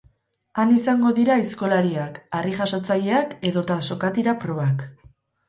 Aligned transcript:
Han 0.61 0.69
izango 0.75 1.11
dira 1.19 1.35
aizkolariak, 1.41 2.17
harrijasotzaileak 2.39 3.37
edota 3.53 3.79
sokatira 3.91 4.37
probak. 4.47 4.85